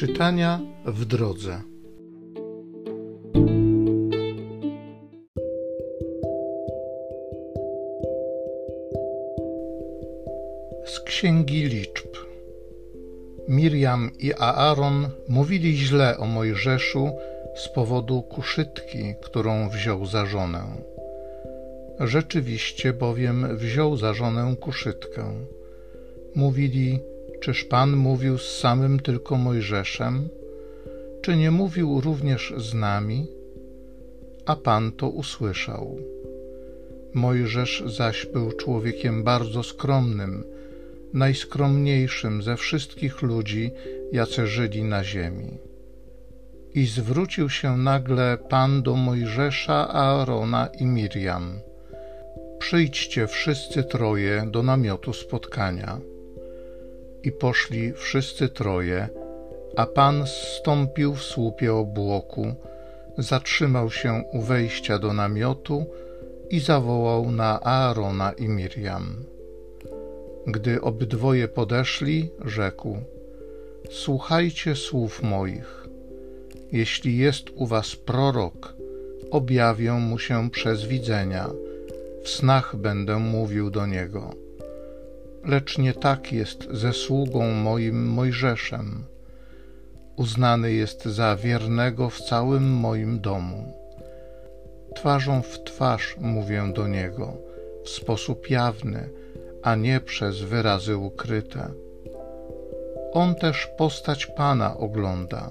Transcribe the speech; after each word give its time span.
Czytania 0.00 0.60
w 0.86 1.04
drodze. 1.04 1.60
Z 10.84 11.00
księgi 11.00 11.64
liczb. 11.64 12.06
Miriam 13.48 14.10
i 14.18 14.34
Aaron 14.34 15.08
mówili 15.28 15.76
źle 15.76 16.18
o 16.18 16.26
Mojżeszu 16.26 17.10
z 17.56 17.68
powodu 17.68 18.22
kuszytki, 18.22 19.14
którą 19.22 19.68
wziął 19.68 20.06
za 20.06 20.26
żonę. 20.26 20.62
Rzeczywiście 22.00 22.92
bowiem 22.92 23.56
wziął 23.56 23.96
za 23.96 24.14
żonę 24.14 24.54
kuszytkę. 24.60 25.24
Mówili, 26.34 27.00
czyż 27.40 27.64
Pan 27.64 27.96
mówił 27.96 28.38
z 28.38 28.58
samym 28.58 29.00
tylko 29.00 29.36
Mojżeszem? 29.36 30.28
Czy 31.22 31.36
nie 31.36 31.50
mówił 31.50 32.00
również 32.00 32.54
z 32.56 32.74
nami? 32.74 33.26
A 34.46 34.56
Pan 34.56 34.92
to 34.92 35.08
usłyszał. 35.08 35.98
Mojżesz 37.14 37.82
zaś 37.86 38.26
był 38.26 38.52
człowiekiem 38.52 39.24
bardzo 39.24 39.62
skromnym, 39.62 40.44
najskromniejszym 41.12 42.42
ze 42.42 42.56
wszystkich 42.56 43.22
ludzi, 43.22 43.70
jacy 44.12 44.46
żyli 44.46 44.84
na 44.84 45.04
ziemi. 45.04 45.58
I 46.74 46.86
zwrócił 46.86 47.50
się 47.50 47.76
nagle 47.76 48.38
Pan 48.48 48.82
do 48.82 48.96
Mojżesza, 48.96 49.88
Aarona 49.88 50.68
i 50.80 50.86
Miriam. 50.86 51.60
Przyjdźcie 52.58 53.26
wszyscy 53.26 53.84
troje 53.84 54.46
do 54.50 54.62
namiotu 54.62 55.12
spotkania. 55.12 56.09
I 57.22 57.32
poszli 57.32 57.92
wszyscy 57.92 58.48
troje, 58.48 59.08
a 59.76 59.86
Pan 59.86 60.26
zstąpił 60.26 61.14
w 61.14 61.22
słupie 61.22 61.74
obłoku, 61.74 62.54
zatrzymał 63.18 63.90
się 63.90 64.24
u 64.32 64.40
wejścia 64.40 64.98
do 64.98 65.12
namiotu 65.12 65.86
i 66.50 66.60
zawołał 66.60 67.30
na 67.30 67.60
Aarona 67.60 68.32
i 68.32 68.48
Miriam. 68.48 69.24
Gdy 70.46 70.80
obydwoje 70.80 71.48
podeszli, 71.48 72.30
rzekł: 72.44 72.98
Słuchajcie 73.90 74.76
słów 74.76 75.22
moich. 75.22 75.88
Jeśli 76.72 77.18
jest 77.18 77.50
u 77.54 77.66
was 77.66 77.96
prorok, 77.96 78.74
objawię 79.30 79.92
mu 79.92 80.18
się 80.18 80.50
przez 80.50 80.84
widzenia, 80.84 81.50
w 82.22 82.28
snach 82.28 82.76
będę 82.76 83.18
mówił 83.18 83.70
do 83.70 83.86
niego. 83.86 84.49
Lecz 85.44 85.78
nie 85.78 85.94
tak 85.94 86.32
jest 86.32 86.68
ze 86.70 86.92
sługą 86.92 87.50
moim 87.50 88.06
Mojżeszem. 88.06 89.04
Uznany 90.16 90.72
jest 90.72 91.04
za 91.04 91.36
wiernego 91.36 92.10
w 92.10 92.20
całym 92.20 92.72
moim 92.72 93.20
domu. 93.20 93.72
Twarzą 94.94 95.42
w 95.42 95.64
twarz 95.64 96.16
mówię 96.20 96.72
do 96.74 96.88
niego, 96.88 97.32
w 97.84 97.88
sposób 97.88 98.50
jawny, 98.50 99.08
a 99.62 99.74
nie 99.74 100.00
przez 100.00 100.40
wyrazy 100.40 100.96
ukryte. 100.96 101.70
On 103.12 103.34
też 103.34 103.68
postać 103.78 104.26
Pana 104.26 104.76
ogląda. 104.76 105.50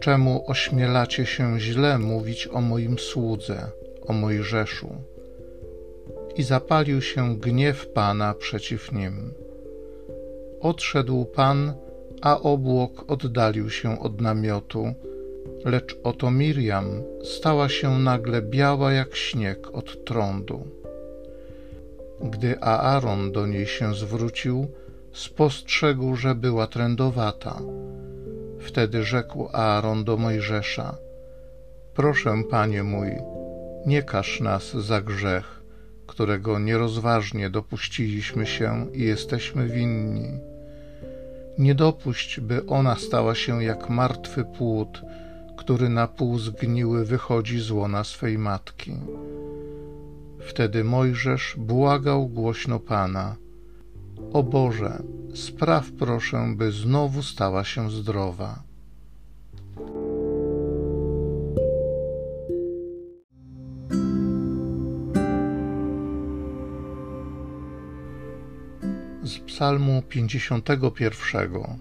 Czemu 0.00 0.44
ośmielacie 0.46 1.26
się 1.26 1.60
źle 1.60 1.98
mówić 1.98 2.48
o 2.52 2.60
moim 2.60 2.98
słudze, 2.98 3.70
o 4.06 4.12
Mojżeszu? 4.12 5.15
I 6.36 6.42
zapalił 6.42 7.02
się 7.02 7.36
gniew 7.36 7.88
Pana 7.88 8.34
przeciw 8.34 8.92
nim. 8.92 9.34
Odszedł 10.60 11.24
Pan, 11.24 11.74
a 12.22 12.40
obłok 12.40 13.04
oddalił 13.10 13.70
się 13.70 14.00
od 14.00 14.20
namiotu, 14.20 14.94
lecz 15.64 15.98
oto 16.02 16.30
Miriam 16.30 17.02
stała 17.24 17.68
się 17.68 17.98
nagle 17.98 18.42
biała 18.42 18.92
jak 18.92 19.16
śnieg 19.16 19.74
od 19.74 20.04
trądu. 20.04 20.66
Gdy 22.20 22.60
Aaron 22.60 23.32
do 23.32 23.46
niej 23.46 23.66
się 23.66 23.94
zwrócił, 23.94 24.66
spostrzegł, 25.12 26.16
że 26.16 26.34
była 26.34 26.66
trędowata. 26.66 27.60
Wtedy 28.58 29.02
rzekł 29.02 29.48
Aaron 29.52 30.04
do 30.04 30.16
Mojżesza: 30.16 30.96
Proszę, 31.94 32.42
panie 32.50 32.82
mój, 32.82 33.10
nie 33.86 34.02
każ 34.02 34.40
nas 34.40 34.70
za 34.74 35.00
grzech, 35.00 35.55
którego 36.06 36.58
nierozważnie 36.58 37.50
dopuściliśmy 37.50 38.46
się 38.46 38.86
i 38.92 39.02
jesteśmy 39.02 39.68
winni. 39.68 40.28
Nie 41.58 41.74
dopuść, 41.74 42.40
by 42.40 42.66
ona 42.66 42.96
stała 42.96 43.34
się 43.34 43.64
jak 43.64 43.90
martwy 43.90 44.44
płód, 44.44 45.02
który 45.56 45.88
na 45.88 46.08
pół 46.08 46.38
zgniły 46.38 47.04
wychodzi 47.04 47.60
z 47.60 47.70
łona 47.70 48.04
swej 48.04 48.38
matki. 48.38 48.92
Wtedy 50.40 50.84
Mojżesz 50.84 51.54
błagał 51.58 52.28
głośno 52.28 52.80
Pana: 52.80 53.36
O 54.32 54.42
Boże, 54.42 55.02
spraw 55.34 55.92
proszę, 55.92 56.54
by 56.56 56.72
znowu 56.72 57.22
stała 57.22 57.64
się 57.64 57.90
zdrowa. 57.90 58.62
Psalmu 69.56 70.02
51. 70.08 71.78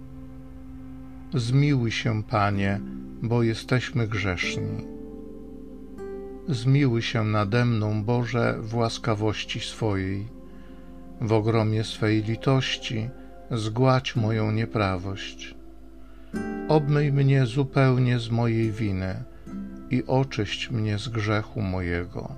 Zmiłuj 1.33 1.91
się, 1.91 2.23
Panie, 2.23 2.79
bo 3.21 3.43
jesteśmy 3.43 4.07
grzeszni. 4.07 4.87
Zmiłuj 6.49 7.01
się 7.01 7.23
nade 7.23 7.65
mną, 7.65 8.03
Boże, 8.03 8.57
w 8.61 8.75
łaskawości 8.75 9.59
swojej. 9.59 10.27
W 11.21 11.33
ogromie 11.33 11.83
swej 11.83 12.23
litości 12.23 13.09
zgładź 13.51 14.15
moją 14.15 14.51
nieprawość. 14.51 15.55
Obmyj 16.67 17.11
mnie 17.11 17.45
zupełnie 17.45 18.19
z 18.19 18.29
mojej 18.29 18.71
winy 18.71 19.23
i 19.89 20.03
oczyść 20.07 20.71
mnie 20.71 20.99
z 20.99 21.09
grzechu 21.09 21.61
mojego. 21.61 22.35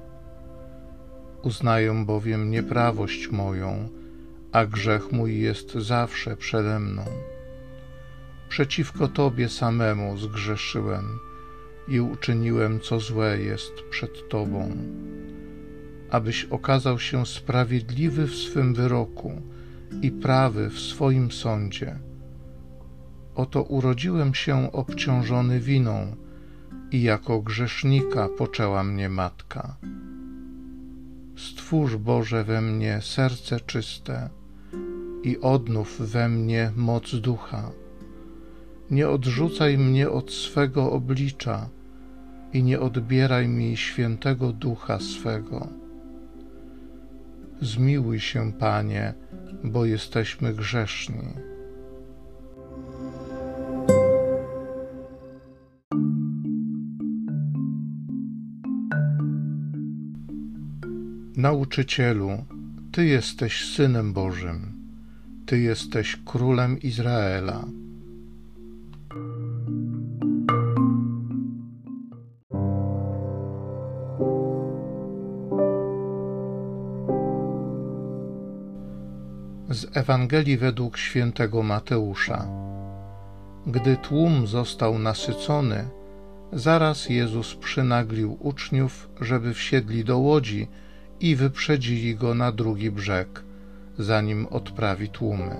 Uznaję 1.43 2.03
bowiem 2.05 2.51
nieprawość 2.51 3.31
moją, 3.31 3.89
a 4.57 4.65
grzech 4.65 5.11
mój 5.11 5.39
jest 5.39 5.73
zawsze 5.73 6.37
przede 6.37 6.79
mną. 6.79 7.05
Przeciwko 8.49 9.07
Tobie 9.07 9.49
samemu 9.49 10.17
zgrzeszyłem 10.17 11.19
i 11.87 11.99
uczyniłem, 11.99 12.79
co 12.79 12.99
złe 12.99 13.39
jest 13.39 13.73
przed 13.89 14.29
Tobą, 14.29 14.71
abyś 16.09 16.45
okazał 16.45 16.99
się 16.99 17.25
sprawiedliwy 17.25 18.27
w 18.27 18.35
swym 18.35 18.73
wyroku 18.73 19.41
i 20.01 20.11
prawy 20.11 20.69
w 20.69 20.79
swoim 20.79 21.31
sądzie. 21.31 21.99
Oto 23.35 23.63
urodziłem 23.63 24.33
się 24.33 24.71
obciążony 24.71 25.59
winą 25.59 26.15
i 26.91 27.01
jako 27.01 27.41
grzesznika 27.41 28.29
poczęła 28.37 28.83
mnie 28.83 29.09
matka. 29.09 29.77
Stwórz 31.35 31.95
Boże 31.95 32.43
we 32.43 32.61
mnie 32.61 32.99
serce 33.01 33.59
czyste 33.59 34.36
i 35.23 35.39
odnów 35.39 36.11
we 36.11 36.29
mnie 36.29 36.71
moc 36.75 37.15
ducha. 37.15 37.71
Nie 38.91 39.09
odrzucaj 39.09 39.77
mnie 39.77 40.09
od 40.09 40.31
swego 40.31 40.91
oblicza 40.91 41.69
i 42.53 42.63
nie 42.63 42.79
odbieraj 42.79 43.47
mi 43.47 43.77
świętego 43.77 44.53
ducha 44.53 44.99
swego. 44.99 45.67
Zmiłuj 47.61 48.19
się, 48.19 48.53
Panie, 48.53 49.13
bo 49.63 49.85
jesteśmy 49.85 50.53
grzeszni. 50.53 51.33
Nauczycielu, 61.37 62.29
Ty 62.91 63.05
jesteś 63.05 63.65
Synem 63.65 64.13
Bożym, 64.13 64.76
Ty 65.47 65.59
jesteś 65.59 66.17
Królem 66.25 66.79
Izraela. 66.79 67.65
Z 79.69 79.97
Ewangelii 79.97 80.57
według 80.57 80.97
świętego 80.97 81.63
Mateusza. 81.63 82.47
Gdy 83.67 83.97
tłum 83.97 84.47
został 84.47 84.99
nasycony, 84.99 85.89
zaraz 86.53 87.09
Jezus 87.09 87.55
przynaglił 87.55 88.37
uczniów, 88.39 89.09
żeby 89.21 89.53
wsiedli 89.53 90.03
do 90.03 90.17
łodzi 90.17 90.67
i 91.19 91.35
wyprzedzili 91.35 92.15
go 92.15 92.33
na 92.35 92.51
drugi 92.51 92.91
brzeg, 92.91 93.46
zanim 93.99 94.47
odprawi 94.47 95.09
tłumy. 95.09 95.55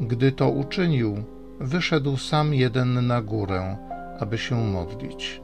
Gdy 0.00 0.32
to 0.32 0.50
uczynił, 0.50 1.24
wyszedł 1.60 2.16
sam 2.16 2.54
jeden 2.54 3.06
na 3.06 3.22
górę, 3.22 3.76
aby 4.18 4.38
się 4.38 4.64
modlić. 4.64 5.40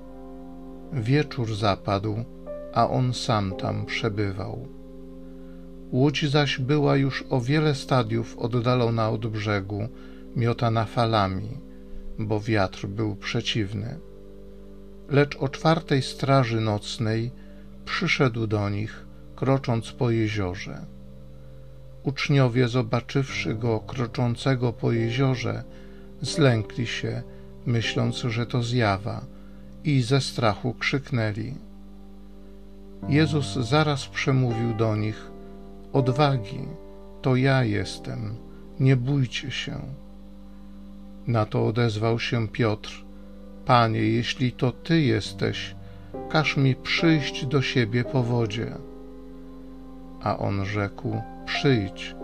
Wieczór 0.93 1.55
zapadł, 1.55 2.25
a 2.75 2.89
on 2.89 3.15
sam 3.15 3.57
tam 3.57 3.87
przebywał. 3.87 4.69
Łódź 5.93 6.31
zaś 6.31 6.59
była 6.59 6.97
już 6.97 7.25
o 7.31 7.41
wiele 7.41 7.75
stadiów 7.75 8.39
oddalona 8.39 9.11
od 9.11 9.27
brzegu, 9.27 9.89
miotana 10.37 10.85
falami, 10.85 11.49
bo 12.19 12.41
wiatr 12.41 12.87
był 12.87 13.17
przeciwny. 13.17 13.99
Lecz 15.09 15.37
o 15.37 15.49
czwartej 15.49 16.03
straży 16.03 16.61
nocnej 16.61 17.31
przyszedł 17.85 18.47
do 18.47 18.69
nich, 18.71 19.07
krocząc 19.37 19.93
po 19.93 20.11
jeziorze. 20.11 20.94
Uczniowie, 22.05 22.69
zobaczywszy 22.69 23.55
go 23.55 23.81
kroczącego 23.81 24.73
po 24.73 24.93
jeziorze, 24.93 25.65
zlękli 26.23 26.87
się, 26.87 27.23
myśląc, 27.67 28.17
że 28.17 28.47
to 28.47 28.63
zjawa, 28.63 29.27
i 29.85 30.03
ze 30.03 30.21
strachu 30.21 30.75
krzyknęli. 30.75 31.55
Jezus 33.09 33.55
zaraz 33.55 34.09
przemówił 34.09 34.75
do 34.75 34.97
nich: 34.97 35.31
Odwagi, 35.93 36.69
to 37.23 37.37
ja 37.37 37.65
jestem, 37.65 38.37
nie 38.81 38.97
bójcie 38.97 39.51
się. 39.51 39.81
Na 41.27 41.47
to 41.47 41.67
odezwał 41.67 42.19
się 42.19 42.49
Piotr: 42.49 43.05
Panie, 43.67 44.01
jeśli 44.01 44.53
to 44.53 44.73
ty 44.73 45.01
jesteś, 45.01 45.75
każ 46.29 46.57
mi 46.57 46.75
przyjść 46.75 47.47
do 47.47 47.63
siebie 47.63 48.05
po 48.05 48.23
wodzie. 48.23 48.73
A 50.23 50.39
on 50.39 50.65
rzekł: 50.65 51.23
Przyjdź. 51.47 52.15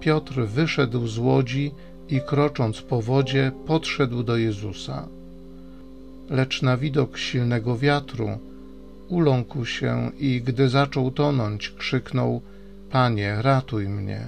Piotr 0.00 0.34
wyszedł 0.40 1.06
z 1.06 1.18
łodzi 1.18 1.74
i 2.08 2.20
krocząc 2.20 2.82
po 2.82 3.02
wodzie, 3.02 3.52
podszedł 3.66 4.22
do 4.22 4.36
Jezusa. 4.36 5.08
Lecz 6.30 6.62
na 6.62 6.76
widok 6.76 7.18
silnego 7.18 7.78
wiatru 7.78 8.28
uląkł 9.08 9.64
się 9.64 10.10
i 10.18 10.42
gdy 10.42 10.68
zaczął 10.68 11.10
tonąć, 11.10 11.70
krzyknął: 11.70 12.40
Panie, 12.90 13.36
ratuj 13.42 13.88
mnie. 13.88 14.20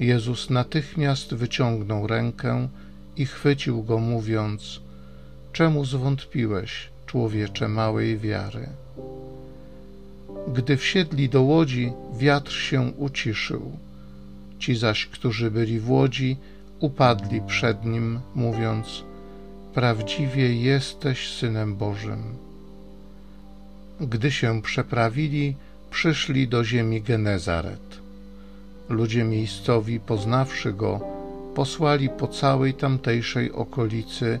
Jezus 0.00 0.50
natychmiast 0.50 1.34
wyciągnął 1.34 2.06
rękę 2.06 2.68
i 3.16 3.26
chwycił 3.26 3.82
go, 3.82 3.98
mówiąc: 3.98 4.80
Czemu 5.52 5.84
zwątpiłeś, 5.84 6.90
człowiecze 7.06 7.68
małej 7.68 8.18
wiary? 8.18 8.68
Gdy 10.54 10.76
wsiedli 10.76 11.28
do 11.28 11.42
łodzi, 11.42 11.92
wiatr 12.18 12.52
się 12.52 12.92
uciszył. 12.96 13.72
Ci 14.58 14.76
zaś, 14.76 15.06
którzy 15.06 15.50
byli 15.50 15.80
w 15.80 15.90
łodzi, 15.90 16.36
upadli 16.80 17.40
przed 17.40 17.84
nim, 17.84 18.20
mówiąc: 18.34 19.04
Prawdziwie 19.74 20.54
jesteś 20.54 21.32
synem 21.32 21.76
Bożym. 21.76 22.22
Gdy 24.00 24.30
się 24.30 24.62
przeprawili, 24.62 25.56
przyszli 25.90 26.48
do 26.48 26.64
ziemi 26.64 27.02
Genezaret. 27.02 27.98
Ludzie 28.88 29.24
miejscowi, 29.24 30.00
poznawszy 30.00 30.72
go, 30.72 31.00
posłali 31.54 32.08
po 32.08 32.28
całej 32.28 32.74
tamtejszej 32.74 33.52
okolicy 33.52 34.40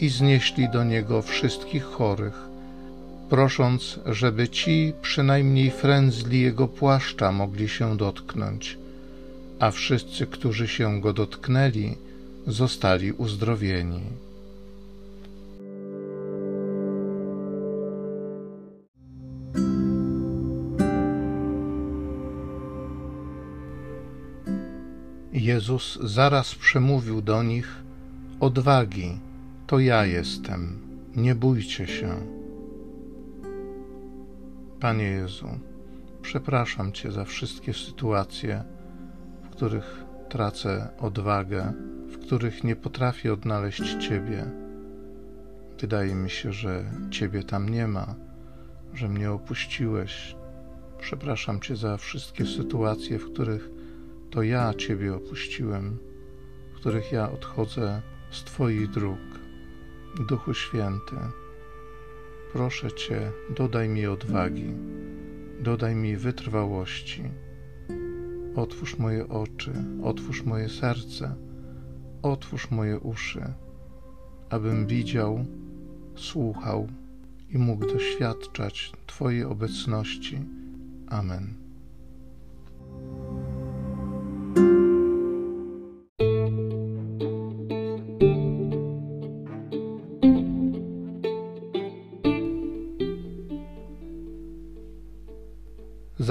i 0.00 0.08
znieśli 0.08 0.68
do 0.68 0.84
niego 0.84 1.22
wszystkich 1.22 1.84
chorych, 1.84 2.53
prosząc, 3.28 4.00
żeby 4.06 4.48
ci 4.48 4.92
przynajmniej 5.02 5.70
frędzli 5.70 6.40
jego 6.40 6.68
płaszcza 6.68 7.32
mogli 7.32 7.68
się 7.68 7.96
dotknąć, 7.96 8.78
a 9.60 9.70
wszyscy, 9.70 10.26
którzy 10.26 10.68
się 10.68 11.00
go 11.00 11.12
dotknęli, 11.12 11.96
zostali 12.46 13.12
uzdrowieni. 13.12 14.00
Jezus 25.32 25.98
zaraz 26.02 26.54
przemówił 26.54 27.22
do 27.22 27.42
nich: 27.42 27.82
Odwagi, 28.40 29.18
to 29.66 29.78
ja 29.78 30.06
jestem, 30.06 30.78
nie 31.16 31.34
bójcie 31.34 31.86
się. 31.86 32.43
Panie 34.84 35.04
Jezu, 35.04 35.48
przepraszam 36.22 36.92
Cię 36.92 37.12
za 37.12 37.24
wszystkie 37.24 37.74
sytuacje, 37.74 38.64
w 39.44 39.48
których 39.48 40.04
tracę 40.28 40.88
odwagę, 40.98 41.72
w 42.08 42.18
których 42.18 42.64
nie 42.64 42.76
potrafię 42.76 43.32
odnaleźć 43.32 44.08
Ciebie. 44.08 44.50
Wydaje 45.80 46.14
mi 46.14 46.30
się, 46.30 46.52
że 46.52 46.84
Ciebie 47.10 47.42
tam 47.42 47.68
nie 47.68 47.88
ma, 47.88 48.14
że 48.94 49.08
mnie 49.08 49.30
opuściłeś. 49.30 50.36
Przepraszam 50.98 51.60
Cię 51.60 51.76
za 51.76 51.96
wszystkie 51.96 52.46
sytuacje, 52.46 53.18
w 53.18 53.32
których 53.32 53.70
to 54.30 54.42
ja 54.42 54.74
Ciebie 54.74 55.14
opuściłem, 55.14 55.98
w 56.74 56.76
których 56.76 57.12
ja 57.12 57.30
odchodzę 57.30 58.02
z 58.30 58.44
Twoich 58.44 58.90
dróg. 58.90 59.20
Duchu 60.28 60.54
Święty, 60.54 61.16
proszę 62.54 62.92
Cię, 62.92 63.32
dodaj 63.56 63.88
mi 63.88 64.06
odwagi, 64.06 64.74
dodaj 65.60 65.94
mi 65.94 66.16
wytrwałości. 66.16 67.22
Otwórz 68.56 68.98
moje 68.98 69.28
oczy, 69.28 69.72
otwórz 70.02 70.42
moje 70.42 70.68
serce, 70.68 71.34
otwórz 72.22 72.70
moje 72.70 72.98
uszy, 72.98 73.42
abym 74.50 74.86
widział, 74.86 75.44
słuchał 76.16 76.88
i 77.50 77.58
mógł 77.58 77.86
doświadczać 77.86 78.92
Twojej 79.06 79.44
obecności. 79.44 80.40
Amen. 81.08 81.63